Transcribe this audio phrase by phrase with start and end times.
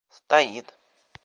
[0.27, 0.67] стоит